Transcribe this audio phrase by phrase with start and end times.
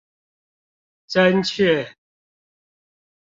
[1.11, 1.85] 真確